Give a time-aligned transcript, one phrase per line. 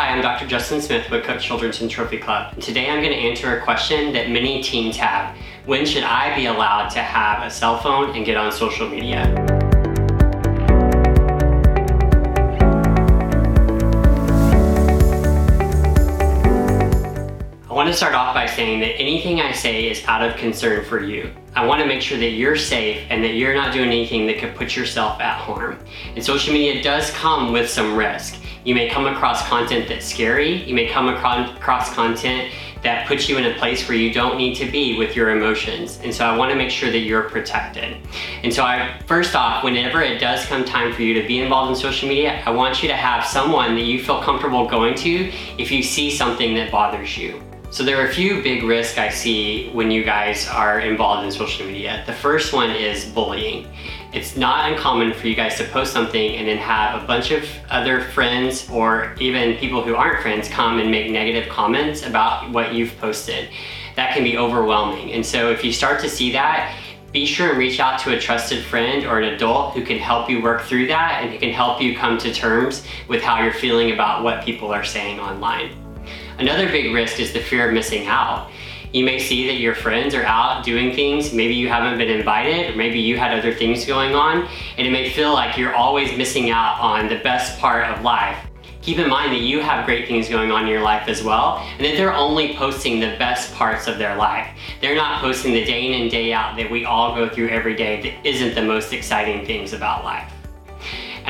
[0.00, 0.46] I'm Dr.
[0.46, 2.58] Justin Smith with Cook Children's and Trophy Club.
[2.58, 5.36] Today I'm going to answer a question that many teens have.
[5.66, 9.24] When should I be allowed to have a cell phone and get on social media?
[17.68, 20.82] I want to start off by saying that anything I say is out of concern
[20.82, 21.30] for you.
[21.54, 24.38] I want to make sure that you're safe and that you're not doing anything that
[24.38, 25.78] could put yourself at harm.
[26.14, 28.39] And social media does come with some risk.
[28.64, 30.62] You may come across content that's scary.
[30.64, 32.52] You may come across content
[32.82, 35.98] that puts you in a place where you don't need to be with your emotions.
[36.02, 37.96] And so I want to make sure that you're protected.
[38.42, 41.70] And so I first off, whenever it does come time for you to be involved
[41.70, 45.32] in social media, I want you to have someone that you feel comfortable going to
[45.58, 47.42] if you see something that bothers you.
[47.72, 51.30] So there are a few big risks I see when you guys are involved in
[51.30, 52.02] social media.
[52.04, 53.68] The first one is bullying.
[54.12, 57.48] It's not uncommon for you guys to post something and then have a bunch of
[57.70, 62.74] other friends or even people who aren't friends come and make negative comments about what
[62.74, 63.48] you've posted.
[63.94, 65.12] That can be overwhelming.
[65.12, 66.76] And so if you start to see that,
[67.12, 70.28] be sure and reach out to a trusted friend or an adult who can help
[70.28, 73.52] you work through that and who can help you come to terms with how you're
[73.52, 75.79] feeling about what people are saying online.
[76.40, 78.50] Another big risk is the fear of missing out.
[78.94, 82.72] You may see that your friends are out doing things, maybe you haven't been invited,
[82.72, 86.16] or maybe you had other things going on, and it may feel like you're always
[86.16, 88.38] missing out on the best part of life.
[88.80, 91.58] Keep in mind that you have great things going on in your life as well,
[91.76, 94.48] and that they're only posting the best parts of their life.
[94.80, 97.76] They're not posting the day in and day out that we all go through every
[97.76, 100.32] day that isn't the most exciting things about life.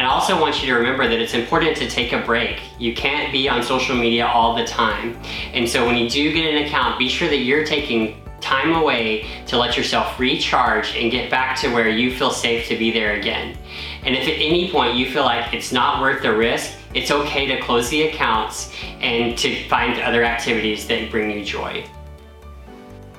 [0.00, 2.62] And I also want you to remember that it's important to take a break.
[2.78, 5.14] You can't be on social media all the time.
[5.52, 9.26] And so when you do get an account, be sure that you're taking time away
[9.48, 13.20] to let yourself recharge and get back to where you feel safe to be there
[13.20, 13.58] again.
[14.02, 17.44] And if at any point you feel like it's not worth the risk, it's okay
[17.48, 21.84] to close the accounts and to find other activities that bring you joy.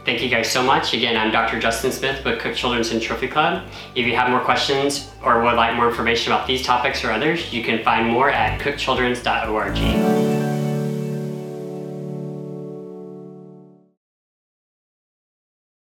[0.04, 0.94] Thank you guys so much.
[0.94, 1.60] Again, I'm Dr.
[1.60, 3.68] Justin Smith with Cook Children's and Trophy Club.
[3.94, 7.54] If you have more questions or would like more information about these topics or others,
[7.54, 10.31] you can find more at cookchildrens.org.